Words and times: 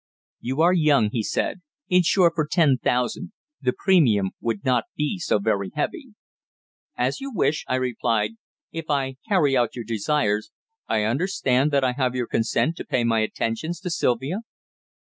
"You 0.39 0.61
are 0.61 0.73
young," 0.73 1.11
he 1.11 1.21
said. 1.21 1.61
"Insure 1.87 2.31
for 2.33 2.47
ten 2.49 2.79
thousand. 2.79 3.33
The 3.61 3.71
premiums 3.71 4.31
would 4.41 4.63
be 4.63 4.67
not 4.67 4.85
so 5.17 5.37
very 5.37 5.69
heavy." 5.75 6.15
"As 6.97 7.21
you 7.21 7.31
wish," 7.31 7.63
I 7.67 7.75
replied. 7.75 8.31
"If 8.71 8.89
I 8.89 9.17
carry 9.27 9.55
out 9.55 9.75
your 9.75 9.85
desires, 9.85 10.49
I 10.87 11.03
understand 11.03 11.69
that 11.69 11.83
I 11.83 11.91
have 11.91 12.15
your 12.15 12.25
consent 12.25 12.77
to 12.77 12.83
pay 12.83 13.03
my 13.03 13.19
attentions 13.19 13.79
to 13.81 13.91
Sylvia?" 13.91 14.39